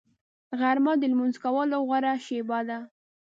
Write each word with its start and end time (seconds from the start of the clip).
غرمه 0.59 0.93
د 0.97 1.03
لمونځ 1.11 1.35
کولو 1.43 1.77
غوره 1.87 2.13
شېبه 2.25 2.59
ده 2.67 2.79